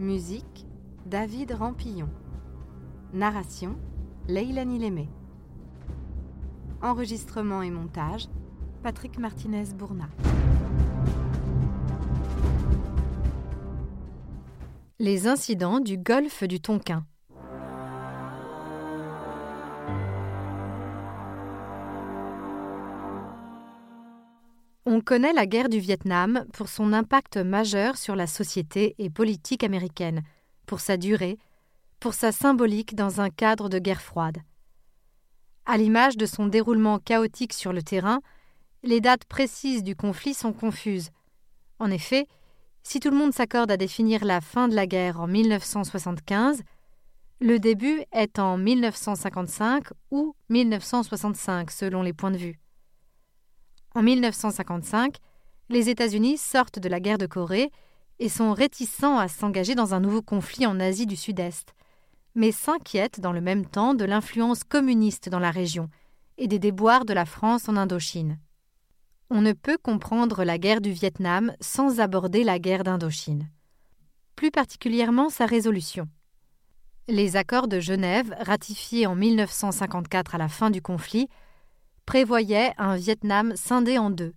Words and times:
Musique 0.00 0.66
David 1.06 1.52
Rampillon. 1.52 2.08
Narration 3.12 3.76
Leilani 4.26 4.80
Lémé. 4.80 5.08
Enregistrement 6.82 7.62
et 7.62 7.70
montage 7.70 8.26
Patrick 8.82 9.20
Martinez-Bourna. 9.20 10.08
Les 14.98 15.28
incidents 15.28 15.78
du 15.78 15.96
golfe 15.96 16.42
du 16.42 16.60
Tonkin. 16.60 17.06
On 24.86 25.00
connaît 25.00 25.32
la 25.32 25.46
guerre 25.46 25.70
du 25.70 25.78
Vietnam 25.78 26.44
pour 26.52 26.68
son 26.68 26.92
impact 26.92 27.38
majeur 27.38 27.96
sur 27.96 28.14
la 28.14 28.26
société 28.26 28.94
et 28.98 29.08
politique 29.08 29.64
américaine, 29.64 30.22
pour 30.66 30.80
sa 30.80 30.98
durée, 30.98 31.38
pour 32.00 32.12
sa 32.12 32.32
symbolique 32.32 32.94
dans 32.94 33.22
un 33.22 33.30
cadre 33.30 33.70
de 33.70 33.78
guerre 33.78 34.02
froide. 34.02 34.38
À 35.64 35.78
l'image 35.78 36.18
de 36.18 36.26
son 36.26 36.46
déroulement 36.46 36.98
chaotique 36.98 37.54
sur 37.54 37.72
le 37.72 37.82
terrain, 37.82 38.20
les 38.82 39.00
dates 39.00 39.24
précises 39.24 39.82
du 39.82 39.96
conflit 39.96 40.34
sont 40.34 40.52
confuses. 40.52 41.08
En 41.78 41.90
effet, 41.90 42.26
si 42.82 43.00
tout 43.00 43.08
le 43.08 43.16
monde 43.16 43.32
s'accorde 43.32 43.70
à 43.70 43.78
définir 43.78 44.26
la 44.26 44.42
fin 44.42 44.68
de 44.68 44.74
la 44.74 44.86
guerre 44.86 45.18
en 45.18 45.26
1975, 45.26 46.62
le 47.40 47.58
début 47.58 48.02
est 48.12 48.38
en 48.38 48.58
1955 48.58 49.86
ou 50.10 50.36
1965 50.50 51.70
selon 51.70 52.02
les 52.02 52.12
points 52.12 52.30
de 52.30 52.36
vue. 52.36 52.60
En 53.94 54.02
1955, 54.02 55.16
les 55.68 55.88
États-Unis 55.88 56.36
sortent 56.36 56.80
de 56.80 56.88
la 56.88 56.98
guerre 56.98 57.18
de 57.18 57.26
Corée 57.26 57.70
et 58.18 58.28
sont 58.28 58.52
réticents 58.52 59.18
à 59.18 59.28
s'engager 59.28 59.74
dans 59.74 59.94
un 59.94 60.00
nouveau 60.00 60.20
conflit 60.20 60.66
en 60.66 60.80
Asie 60.80 61.06
du 61.06 61.16
Sud-Est, 61.16 61.74
mais 62.34 62.50
s'inquiètent 62.50 63.20
dans 63.20 63.32
le 63.32 63.40
même 63.40 63.64
temps 63.64 63.94
de 63.94 64.04
l'influence 64.04 64.64
communiste 64.64 65.28
dans 65.28 65.38
la 65.38 65.50
région 65.52 65.88
et 66.38 66.48
des 66.48 66.58
déboires 66.58 67.04
de 67.04 67.12
la 67.12 67.24
France 67.24 67.68
en 67.68 67.76
Indochine. 67.76 68.38
On 69.30 69.40
ne 69.40 69.52
peut 69.52 69.78
comprendre 69.78 70.44
la 70.44 70.58
guerre 70.58 70.80
du 70.80 70.90
Vietnam 70.90 71.52
sans 71.60 72.00
aborder 72.00 72.44
la 72.44 72.58
guerre 72.58 72.84
d'Indochine. 72.84 73.48
Plus 74.34 74.50
particulièrement 74.50 75.30
sa 75.30 75.46
résolution. 75.46 76.08
Les 77.06 77.36
accords 77.36 77.68
de 77.68 77.80
Genève, 77.80 78.34
ratifiés 78.40 79.06
en 79.06 79.14
1954 79.14 80.34
à 80.34 80.38
la 80.38 80.48
fin 80.48 80.70
du 80.70 80.82
conflit, 80.82 81.28
prévoyait 82.06 82.72
un 82.78 82.96
Vietnam 82.96 83.54
scindé 83.56 83.98
en 83.98 84.10
deux 84.10 84.34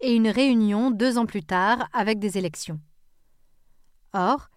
et 0.00 0.14
une 0.14 0.28
réunion 0.28 0.90
deux 0.90 1.18
ans 1.18 1.26
plus 1.26 1.42
tard 1.42 1.88
avec 1.92 2.18
des 2.18 2.38
élections. 2.38 2.80
Or, 4.12 4.48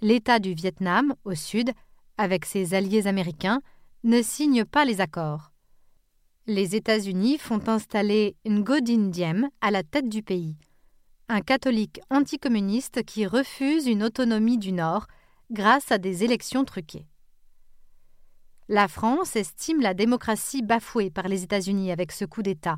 l'État 0.00 0.38
du 0.38 0.54
Vietnam, 0.54 1.14
au 1.24 1.34
sud, 1.34 1.72
avec 2.16 2.44
ses 2.44 2.74
alliés 2.74 3.06
américains, 3.06 3.60
ne 4.04 4.22
signe 4.22 4.64
pas 4.64 4.84
les 4.84 5.00
accords. 5.00 5.52
Les 6.46 6.76
États-Unis 6.76 7.38
font 7.38 7.68
installer 7.68 8.36
Dinh 8.44 9.10
Diem 9.10 9.48
à 9.60 9.70
la 9.70 9.82
tête 9.82 10.08
du 10.08 10.22
pays, 10.22 10.56
un 11.28 11.40
catholique 11.40 12.00
anticommuniste 12.10 13.04
qui 13.04 13.26
refuse 13.26 13.86
une 13.86 14.02
autonomie 14.02 14.58
du 14.58 14.72
Nord 14.72 15.06
grâce 15.50 15.92
à 15.92 15.98
des 15.98 16.24
élections 16.24 16.64
truquées. 16.64 17.06
La 18.70 18.86
France 18.86 19.34
estime 19.34 19.80
la 19.80 19.94
démocratie 19.94 20.62
bafouée 20.62 21.08
par 21.08 21.26
les 21.26 21.42
États-Unis 21.42 21.90
avec 21.90 22.12
ce 22.12 22.26
coup 22.26 22.42
d'État, 22.42 22.76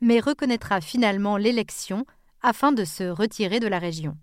mais 0.00 0.18
reconnaîtra 0.18 0.80
finalement 0.80 1.36
l'élection 1.36 2.04
afin 2.40 2.72
de 2.72 2.84
se 2.84 3.04
retirer 3.04 3.60
de 3.60 3.68
la 3.68 3.78
région. 3.78 4.16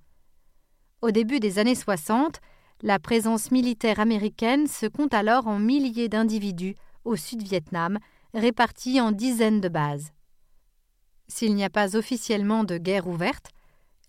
Au 1.01 1.11
début 1.11 1.39
des 1.39 1.57
années 1.57 1.75
60, 1.75 2.41
la 2.81 2.99
présence 2.99 3.49
militaire 3.51 4.01
américaine 4.01 4.67
se 4.67 4.87
compte 4.87 5.13
alors 5.13 5.47
en 5.47 5.57
milliers 5.57 6.09
d'individus 6.09 6.75
au 7.05 7.15
Sud-Vietnam, 7.15 7.99
répartis 8.33 8.99
en 8.99 9.13
dizaines 9.13 9.61
de 9.61 9.69
bases. 9.69 10.11
S'il 11.29 11.55
n'y 11.55 11.63
a 11.63 11.69
pas 11.69 11.95
officiellement 11.95 12.65
de 12.65 12.77
guerre 12.77 13.07
ouverte, 13.07 13.51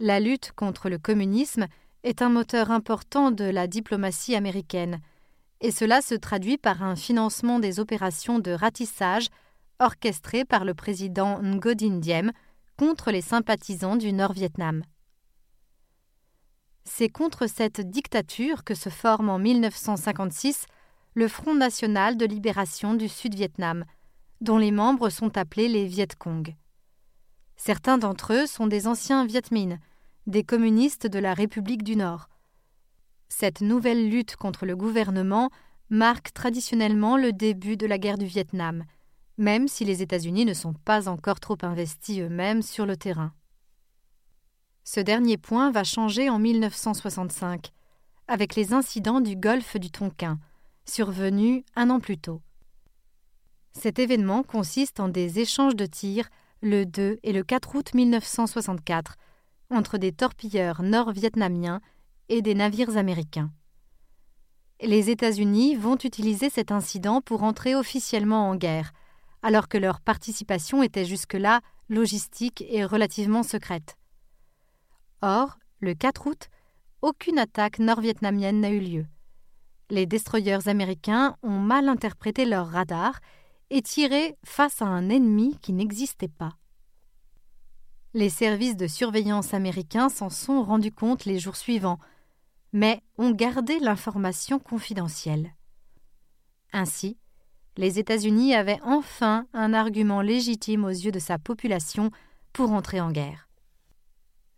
la 0.01 0.19
lutte 0.19 0.51
contre 0.57 0.89
le 0.89 0.99
communisme 0.99 1.69
est 2.03 2.21
un 2.21 2.31
moteur 2.31 2.73
important 2.73 3.31
de 3.31 3.45
la 3.45 3.69
diplomatie 3.69 4.35
américaine, 4.35 5.01
et 5.61 5.71
cela 5.71 6.01
se 6.01 6.15
traduit 6.15 6.59
par 6.59 6.83
un 6.83 6.97
financement 6.97 7.59
des 7.59 7.81
opérations 7.81 8.39
de 8.39 8.53
ratissage 8.53 9.29
orchestrées 9.79 10.45
par 10.45 10.65
le 10.65 10.75
président 10.75 11.41
Ngo 11.43 11.75
Diem 11.75 12.33
contre 12.77 13.11
les 13.11 13.21
sympathisants 13.21 13.97
du 13.97 14.13
Nord-Vietnam. 14.13 14.83
C'est 16.85 17.11
contre 17.11 17.47
cette 17.47 17.81
dictature 17.81 18.65
que 18.65 18.75
se 18.75 18.89
forme 18.89 19.29
en 19.29 19.39
1956 19.39 20.67
le 21.15 21.29
Front 21.29 21.55
national 21.55 22.17
de 22.17 22.25
libération 22.25 22.95
du 22.95 23.09
Sud-Vietnam, 23.09 23.85
dont 24.41 24.57
les 24.57 24.71
membres 24.71 25.11
sont 25.11 25.37
appelés 25.37 25.69
les 25.69 25.87
Viet 25.87 26.09
Cong. 26.19 26.55
Certains 27.57 27.99
d'entre 27.99 28.33
eux 28.33 28.47
sont 28.47 28.67
des 28.67 28.87
anciens 28.87 29.27
Viet 29.27 29.51
Minh, 29.51 29.79
des 30.27 30.45
communistes 30.45 31.07
de 31.07 31.19
la 31.19 31.35
République 31.35 31.83
du 31.83 31.97
Nord, 31.97 32.30
cette 33.31 33.63
nouvelle 33.63 34.11
lutte 34.11 34.37
contre 34.37 34.67
le 34.67 34.77
gouvernement 34.77 35.51
marque 35.89 36.35
traditionnellement 36.35 37.17
le 37.17 37.33
début 37.33 37.77
de 37.77 37.87
la 37.87 37.97
guerre 37.97 38.19
du 38.19 38.27
Vietnam, 38.27 38.85
même 39.39 39.69
si 39.69 39.85
les 39.85 40.03
États-Unis 40.03 40.45
ne 40.45 40.53
sont 40.53 40.75
pas 40.75 41.09
encore 41.09 41.41
trop 41.41 41.57
investis 41.63 42.21
eux-mêmes 42.21 42.61
sur 42.61 42.85
le 42.85 42.97
terrain. 42.97 43.33
Ce 44.85 45.01
dernier 45.01 45.39
point 45.39 45.71
va 45.71 45.85
changer 45.85 46.29
en 46.29 46.39
1965, 46.39 47.71
avec 48.29 48.57
les 48.57 48.73
incidents 48.73 49.21
du 49.21 49.37
golfe 49.37 49.77
du 49.77 49.91
Tonkin, 49.91 50.39
survenus 50.85 51.63
un 51.77 51.89
an 51.91 52.01
plus 52.01 52.19
tôt. 52.19 52.43
Cet 53.73 54.01
événement 54.01 54.43
consiste 54.43 54.99
en 54.99 55.09
des 55.09 55.39
échanges 55.39 55.77
de 55.77 55.87
tirs 55.87 56.29
le 56.63 56.85
2 56.85 57.21
et 57.23 57.33
le 57.33 57.45
4 57.45 57.77
août 57.77 57.95
1964 57.95 59.17
entre 59.71 59.99
des 59.99 60.13
torpilleurs 60.13 60.83
nord-vietnamiens 60.83 61.81
et 62.31 62.41
des 62.41 62.55
navires 62.55 62.97
américains. 62.97 63.51
Les 64.81 65.11
États-Unis 65.11 65.75
vont 65.75 65.97
utiliser 65.97 66.49
cet 66.49 66.73
incident 66.73 67.21
pour 67.21 67.43
entrer 67.43 67.75
officiellement 67.75 68.49
en 68.49 68.57
guerre, 68.57 68.93
alors 69.43 69.69
que 69.69 69.77
leur 69.77 70.01
participation 70.01 70.83
était 70.83 71.05
jusque-là 71.05 71.61
logistique 71.91 72.65
et 72.69 72.85
relativement 72.85 73.43
secrète. 73.43 73.97
Or, 75.21 75.59
le 75.81 75.93
4 75.93 76.27
août, 76.27 76.49
aucune 77.03 77.39
attaque 77.39 77.79
nord-vietnamienne 77.79 78.61
n'a 78.61 78.71
eu 78.71 78.81
lieu. 78.81 79.07
Les 79.91 80.07
destroyers 80.07 80.69
américains 80.69 81.37
ont 81.43 81.59
mal 81.59 81.89
interprété 81.89 82.45
leur 82.45 82.69
radar 82.69 83.19
et 83.71 83.83
tiré 83.83 84.37
face 84.45 84.81
à 84.81 84.87
un 84.87 85.11
ennemi 85.11 85.59
qui 85.61 85.73
n'existait 85.73 86.29
pas. 86.29 86.53
Les 88.15 88.29
services 88.29 88.77
de 88.77 88.87
surveillance 88.87 89.53
américains 89.53 90.09
s'en 90.09 90.31
sont 90.31 90.63
rendus 90.63 90.93
compte 90.93 91.25
les 91.25 91.39
jours 91.39 91.57
suivants, 91.57 91.99
mais 92.73 93.03
ont 93.19 93.31
gardé 93.31 93.79
l'information 93.79 94.59
confidentielle. 94.59 95.55
Ainsi, 96.73 97.17
les 97.77 97.99
États-Unis 97.99 98.55
avaient 98.55 98.81
enfin 98.83 99.47
un 99.53 99.73
argument 99.75 100.21
légitime 100.21 100.85
aux 100.85 100.89
yeux 100.89 101.13
de 101.13 101.19
sa 101.19 101.39
population 101.39 102.11
pour 102.53 102.73
entrer 102.73 103.01
en 103.01 103.11
guerre. 103.11 103.49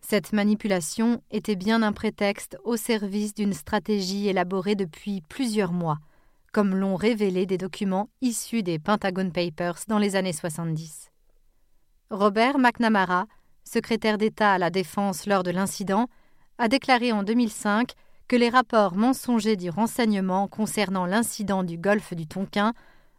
Cette 0.00 0.32
manipulation 0.32 1.23
était 1.31 1.56
bien 1.56 1.82
un 1.82 1.93
prétexte 1.93 2.59
au 2.64 2.76
service 2.76 3.35
d'une 3.35 3.53
stratégie 3.53 4.29
élaborée 4.29 4.75
depuis 4.75 5.23
plusieurs 5.29 5.73
mois, 5.73 5.99
comme 6.53 6.75
l'ont 6.75 6.97
révélé 6.97 7.47
des 7.47 7.56
documents 7.56 8.11
issus 8.20 8.62
des 8.62 8.79
Pentagon 8.79 9.31
Papers 9.31 9.79
dans 9.88 9.99
les 9.99 10.17
années 10.17 10.32
70. 10.32 11.11
Robert 12.11 12.58
McNamara, 12.58 13.26
secrétaire 13.65 14.19
d'État 14.19 14.53
à 14.53 14.58
la 14.58 14.70
Défense 14.70 15.26
lors 15.26 15.44
de 15.44 15.50
l'incident, 15.50 16.08
a 16.62 16.69
déclaré 16.69 17.11
en 17.11 17.25
2005 17.25 17.91
que 18.29 18.37
les 18.37 18.49
rapports 18.49 18.94
mensongers 18.94 19.56
du 19.56 19.69
renseignement 19.69 20.47
concernant 20.47 21.06
l'incident 21.06 21.64
du 21.64 21.76
golfe 21.76 22.14
du 22.14 22.29
Tonkin 22.29 22.73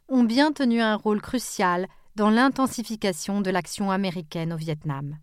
ont 0.07 0.24
bien 0.24 0.54
tenu 0.54 0.80
un 0.80 0.95
rôle 0.95 1.19
crucial 1.19 1.88
dans 2.16 2.30
l'intensification 2.30 3.42
de 3.42 3.51
l'action 3.51 3.92
américaine 3.92 4.54
au 4.54 4.56
Vietnam. 4.56 5.18